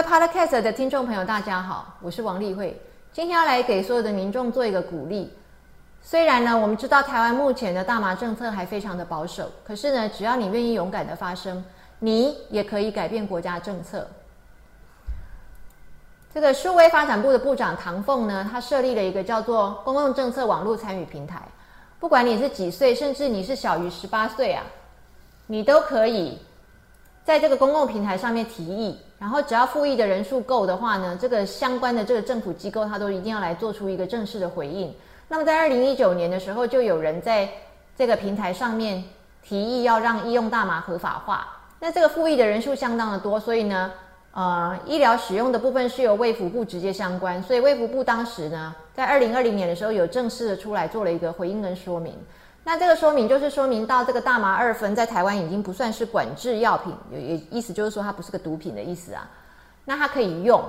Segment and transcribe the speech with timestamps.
[0.00, 2.74] 位 Podcast 的听众朋友，大家好，我是王丽慧，
[3.12, 5.30] 今天要来给所有的民众做一个鼓励。
[6.00, 11.62] 虽然呢，我们知道台湾目前的大麻政策还非常的保守，可是呢，只要你愿意勇敢的发声，
[11.98, 14.08] 你也可以改变国家政策。
[16.32, 21.42] 这个数位发展部的部长唐凤呢，他设立了一个叫做公共政策网络参与平台，
[21.98, 24.64] 不管你是几岁，甚至你是小于十八岁啊，
[25.46, 26.38] 你都可以
[27.22, 34.92] 在这个公共平台上面提议，然后只要复议的人数够的话呢，这个相关的这个政府机构，它都一定要来做出一个正式的回应。
[35.28, 37.48] 那么在二零一九年的时候，就有人在
[37.96, 39.04] 这个平台上面
[39.44, 41.46] 提议要让医用大麻合法化，
[41.78, 43.92] 那这个复议的人数相当的多，所以呢。
[44.32, 52.14] 呃，医疗使用的部分是由卫福部直接相关，所以卫福部当时呢，在二零二零年的时候有正式的出来做了一个回应跟说明。
[52.62, 57.18] 那这个说明就是说明到这个大麻二酚在台湾已经不算是管制药品，有
[57.50, 59.28] 意思就是说它不是个毒品的意思啊。
[59.84, 60.62] 那它可以用，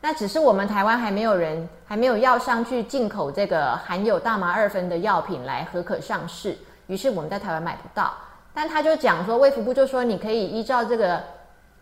[0.00, 8.12] 那只是我们台湾还没有人还没有药商去进口这个含有大麻二酚的药品来合可上市，于是我们在台湾买不到。
[8.52, 11.22] 但他就讲说，卫福部就说你可以依照这个。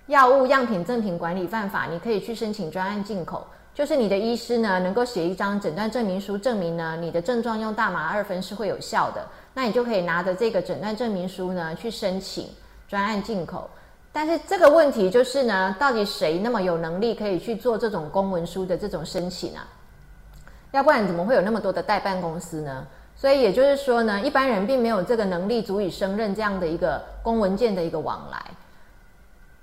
[0.06, 3.44] 药物样品赠品管理办法，你可以去申请专案进口，
[3.76, 12.48] 就是你的医师呢能够写一张诊断证明书，证明呢你的症状用大麻二分是会有效的，那你就可以拿着这个诊断证明书呢去申请
[12.88, 13.68] 专案进口。
[14.14, 19.68] 但是这个问题就是呢，到底谁那么有能力可以去做这种公文书的这种申请啊？
[20.70, 22.86] 要不然怎么会有那么多的代办公司呢？
[23.14, 28.42] 所以也就是说呢，一般人并没有这个能力足以胜任这样的一个公文件的一个往来。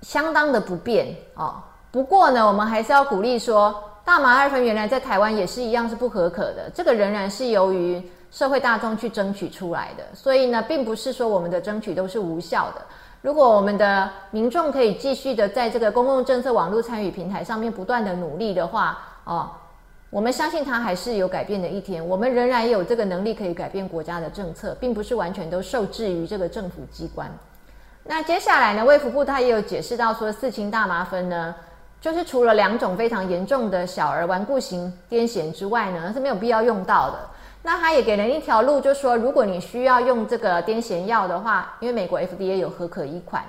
[0.02, 1.60] 相当的不便哦。
[1.90, 6.70] 不过呢，我们还是要鼓励说，大麻二酚原来在台湾也是一样是不可可的。
[6.74, 12.82] 这个仍然是由于社会大众去争取出来的，所以呢，并不是说我们的争取都是无效的。
[13.22, 19.50] 如果我们的民众可以继续的在这个公共政策网络参与平台上面不断的努力的话，哦，
[20.10, 22.06] 我们相信它还是有改变的一天。
[22.06, 27.30] 我们仍然有这个能力可以改变国家的政策，并不是完全都受制于这个政府机关。
[28.04, 28.84] 那接下来呢？
[28.84, 31.54] 卫福部他也有解释到说，四氢大麻酚呢，
[32.04, 37.18] 就是除了两种非常严重的小儿顽固型癫痫之外呢，是没有必要用到的。
[37.62, 43.42] 那他也给人一条路，就说如果你需要用这个癫痫药的话，因为美国 FDA 有合可一款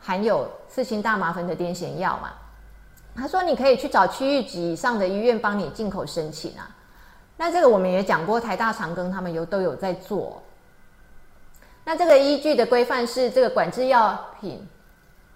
[0.00, 2.30] 含有四氢大麻酚的癫痫药嘛，
[3.14, 6.68] 他说你可以去找区域级以上的医院帮你进口申请啊。
[7.36, 10.42] 那这个我们也讲过，台大长庚他们有都有在做。
[11.84, 14.66] 那这个依据的规范是这个管制药品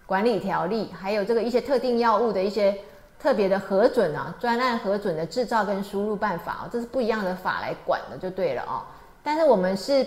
[0.06, 2.76] 管理条例，还有这个一些特定药物的一些
[3.18, 8.82] 特别的核准啊，专案核准的制造跟输入办法哦，这是不一样的法来管的就对了哦。
[9.22, 10.06] 但是我们是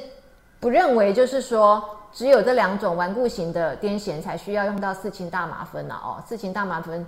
[0.59, 6.21] 不认为就是说只有这两种顽固型的癫痫才需要用到四氢大麻酚了哦。
[6.27, 7.03] 四氢大麻酚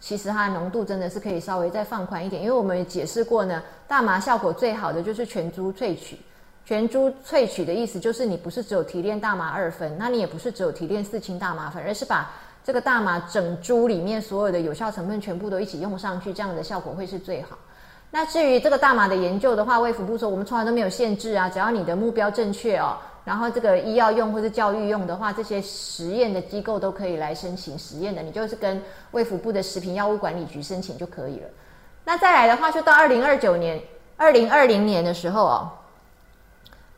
[0.00, 6.18] 其实它的浓度真的是可以稍微再放宽一点，因为我们也解释过呢，大麻效果最好的就是全株萃取。
[6.64, 12.30] 全株萃取的意思就是，你不是只有提炼大麻二酚，那你也不是只有提炼四氢大麻酚，而是把
[12.64, 17.58] 这个大麻整株里面所有的有效成分全部都一起用上去，这样的效果会是最好。
[18.12, 28.80] 那至于这个大麻的研究的话，卫福部说我们从来都没有限制啊，只要你的目标正确哦，然后这个医药用或者教育用的话，这些实验的机构都可以来申请实验的，你就是跟
[29.10, 31.48] 卫福部的食品药物管理局申请就可以了。
[32.04, 33.80] 那再来的话，就到二零二九年、
[34.16, 35.72] 二零二零年的时候哦。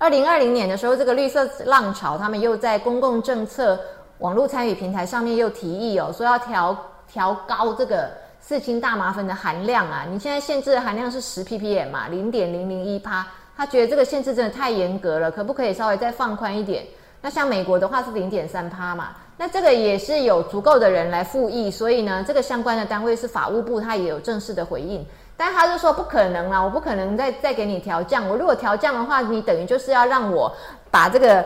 [0.04, 3.80] 二零二零年的时候，这个绿色浪潮，他们又在公共政策
[4.18, 6.76] 网络参与平台上面又提议哦，说要调
[7.10, 10.04] 调高这个四氢大麻酚的含量啊。
[10.06, 13.26] 你现在限制的含量是十 ppm 嘛，零点零零一帕，
[13.56, 16.84] 他觉得这个限制真的太严格了，可不可以稍微再放宽一点？
[17.24, 25.02] 那像美国的话是零点三趴嘛，那这个也是有足够的人来复议，所以呢，这个相关的单位是法务部，他也有正式的回应。
[25.34, 28.28] 但他就说不可能啦，我不可能再再给你调降。
[28.28, 30.54] 我如果调降的话，你等于就是要让我
[30.90, 31.42] 把这个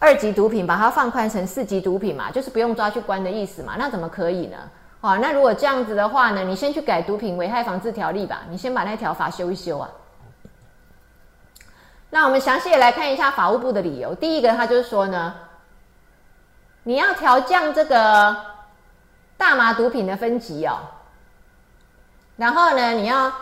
[0.00, 3.74] 二级毒品把它放宽成四级毒品嘛，就是不用抓去关的意思嘛。
[3.78, 4.56] 那怎么可以呢？
[5.00, 9.88] 啊，那如果这样子的话呢，你先去改毒品危害防治条例吧，你先把那条法修一修啊。
[12.10, 14.14] 那我们详细的来看一下法务部的理由。
[14.14, 15.34] 第一个，他就是说呢，
[16.82, 18.36] 你要调降这个
[19.36, 20.78] 大麻毒品的分级哦。
[22.36, 23.32] 然后呢，你要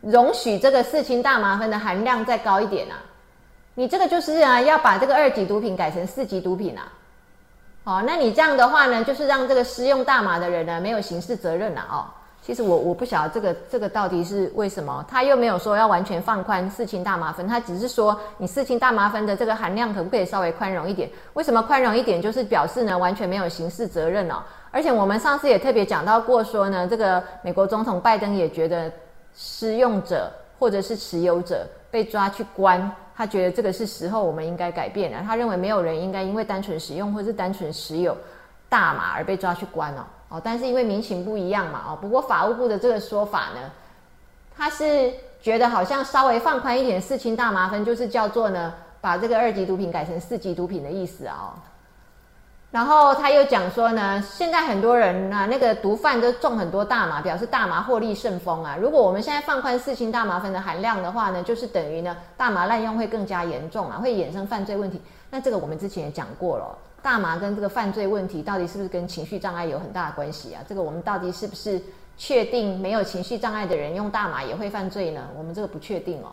[0.00, 2.98] 容许这个四氢大麻酚的含量再高一点啊，
[3.74, 6.90] 你这个就是啊，要把这个二级毒品改成四级毒品啊。
[7.84, 12.10] 好，那你这样的话呢，就是让这个施用大麻的人呢没有刑事责任了哦。
[12.44, 21.08] 其实我我不晓得这个这个到底是为什么，他又没有说要完全放宽四氢大麻酚，他只是说你四氢大麻酚的这个含量可不可以稍微宽容一点？
[21.32, 22.20] 为什么宽容一点？
[22.20, 24.42] 就是表示呢完全没有刑事责任哦。
[24.70, 28.92] 而且我们上次也特别讲到过，说呢，这个美国总统拜登也觉得
[29.34, 35.22] 使用者或者是持有者被抓去关，他觉得这个是时候我们应该改变了。
[35.24, 38.14] 他认为没有人应该因为单纯使用或是单纯持有
[38.74, 41.98] 大麻而被抓去关哦哦，但是因为民情不一样嘛哦。
[42.00, 43.70] 不过法务部的这个说法呢，
[44.56, 51.54] 他是觉得好像稍微放宽一点，四氢大麻酚就是叫做呢，把这个二级毒品改成四级毒品的意思啊。
[52.72, 58.76] 然后他又讲说呢，现在很多人啊，那个毒贩都种很多大麻，表示大麻获利甚丰啊。
[58.80, 65.00] 如果我们现在放宽四氢大麻酚的含量的话呢，就是等于呢，大麻滥用会更加严重啊，会衍生犯罪问题。
[65.30, 70.64] 那这个我们之前也讲过了，大麻跟这个犯罪问题到底是不是跟情绪障碍有很大的关系啊？
[70.66, 71.78] 这个我们到底是不是
[72.16, 75.28] 确定没有情绪障碍的人用大麻也会犯罪呢？
[75.36, 76.32] 我们这个不确定哦。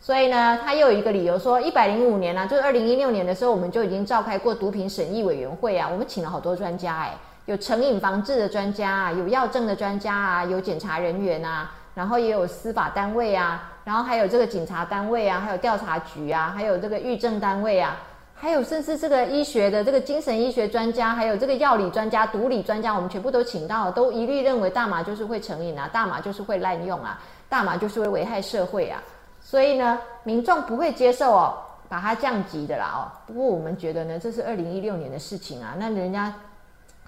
[0.00, 7.14] 所以呢，他又有一个理由说，一百零五年啊，就是二零一六年的时候，我们就已经召开过毒品审议委员会啊，我们请了好多专家，哎，
[7.44, 18.00] 有成瘾防治的专家啊，有药证的专家啊，有检查人员啊，然后也有司法单位啊，然后还有这个警察单位啊，还有调查局啊，还有这个狱政单位啊，
[18.40, 29.02] 还有甚至这个医学的这个精神医学专家，还有这个药理专家、毒理专家，我们全部都请到了，都一律认为大麻就是会成瘾啊，大麻就是会滥用啊，大麻就是会危害社会啊。
[29.40, 31.58] 所以呢，民众不会接受哦，
[31.88, 33.10] 把它降级的啦哦。
[33.26, 35.74] 不过我们觉得呢，这是二零一六年的事情啊。
[35.76, 36.32] 那人家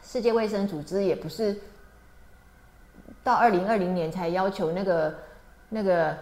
[0.03, 1.57] 世界卫生组织也不是
[3.23, 5.15] 到二零二零年才要求那个
[5.69, 6.17] 那个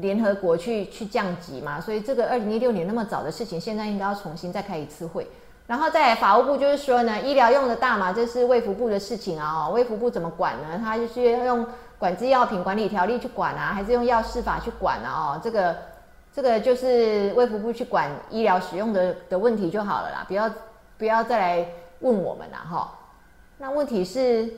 [0.00, 1.80] 联合国去去降级嘛。
[1.80, 5.26] 所以这个二零一六年那么早的事情，现在应该要重新再开一次会。
[5.66, 9.68] 然后在法务部就是说呢，医疗用的大麻这是卫福部的事情啊。
[9.68, 10.80] 卫福部怎么管呢？
[10.84, 11.66] 他就是要用。
[12.02, 15.36] 管制药品管理条例去管啊，还是用药事法去管啊？
[15.36, 15.76] 哦，这个
[16.34, 20.50] 这个就是卫福部去管医疗使用的的问题就好了啦，不要
[20.98, 21.68] 不要再来
[22.00, 22.92] 问我们了哈。
[23.56, 24.52] 那问题是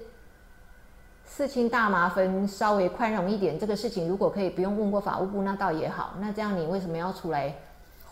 [1.36, 6.14] 四氢大麻酚稍微宽容一点，这个事情如果可以不用问过法务部，那倒也好。
[6.20, 7.52] 那这样你为什么要出来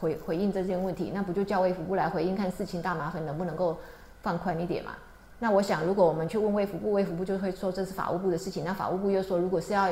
[0.00, 1.12] 回回应这件问题？
[1.14, 3.78] 那不就叫卫福部来回应，看四氢大麻酚能不能够
[4.22, 4.90] 放宽一点嘛？
[5.38, 8.64] 那我想，如果我们去问卫福部，卫福部就会说这是法务部的事情。
[8.64, 9.88] 那法务部又说，如果是要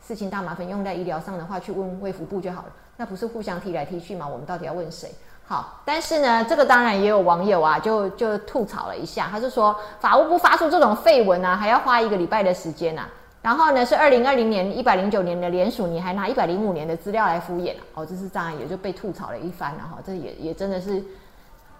[0.00, 2.72] 四氢大麻酚用在医疗上的话，去问卫福部就好了。
[2.96, 4.26] 那不是互相踢来踢去吗？
[4.26, 5.12] 我们到底要问谁？
[5.46, 13.02] 好，但是呢，这个当然也有网友啊，就就吐槽了一下，他是说法务部发出这种废文啊，还要花一个礼拜的时间呐。
[13.42, 19.98] 然后呢，是二零二零年一百零九年的联署，你还拿一百零五年的资料来敷衍哦，这是当然也就被吐槽了一番了哈。
[20.04, 21.02] 这也也真的是。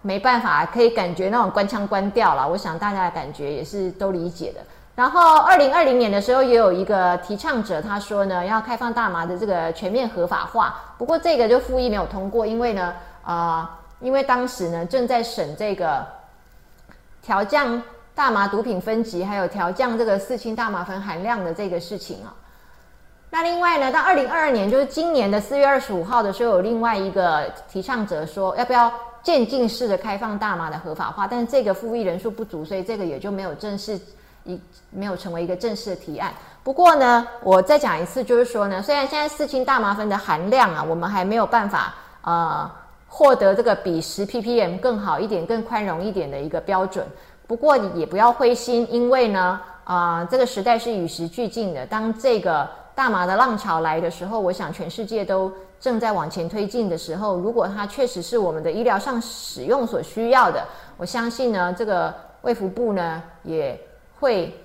[0.06, 2.46] 没办法，可以感觉那种官腔官调了。
[2.46, 4.60] 我想大家的感觉也是都理解的。
[4.94, 10.78] 然后二零二零年的时候，也有一个提倡者，他说呢，要开放大麻的这个全面合法化。
[10.98, 12.92] 不过这个就复议没有通过，因为呢，
[13.24, 16.06] 啊，因为当时呢正在审这个
[17.22, 17.82] 调降
[18.14, 22.32] 大麻毒品分级，还有调降这个四氢大麻酚含量的这个事情啊。
[23.30, 28.92] 那另外呢，到二零二二年，就是今年的四月二十五号的时候，有另外一个提倡者说，要不要？
[29.24, 33.98] 渐进式的开放大麻的合法化，但是这个复议人数不足，所以这个也就没有正式
[34.44, 34.60] 一
[34.90, 36.30] 没有成为一个正式的提案。
[36.62, 42.70] 不过呢，我再讲一次，就是说呢，虽然现在四氢大麻酚的含量啊，我们还没有办法呃
[43.16, 47.06] 获得这个比十 ppm 更好一点、更宽容一点的一个标准，
[47.46, 51.86] 不过你也不要灰心，因为呢，啊，这个时代是与时俱进的。
[51.86, 55.52] 当这个大麻的浪潮来的时候，我想全世界都。
[55.80, 60.64] 正在往前推进的时候，如果它确实是我们的医疗上使用所需要的，
[60.96, 63.78] 我相信呢，这个卫福部呢也
[64.18, 64.58] 会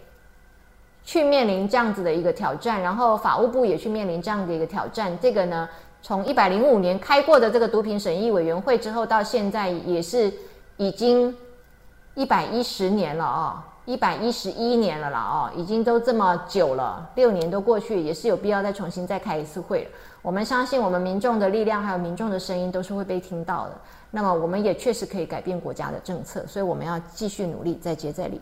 [1.03, 5.12] 去面临这样子的一个挑战，然后法务部也去面临这样的一个挑战。
[5.22, 5.68] 这个呢，
[6.01, 10.32] 从一百零五年开过的这个毒品审议委员会之后，到现在也是
[10.77, 11.36] 已经
[12.15, 13.65] 一百一十年了啊。
[13.86, 19.89] 一百一十一年了啦，哦，已经都这么久了，六年都过去，也是有必要再重新再开一次会了。
[20.22, 23.72] 我们相信我们民众的力量，还有民众的声音都是会被听到的。
[24.12, 28.39] 那么，我们也确实可以改变国家的政策，所以我们要继续努力，再接再厉。